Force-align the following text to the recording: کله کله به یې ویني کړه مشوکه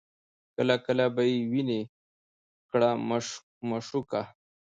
کله 0.55 0.75
کله 0.85 1.05
به 1.15 1.21
یې 1.31 1.37
ویني 1.51 1.81
کړه 2.71 2.89
مشوکه 3.69 4.21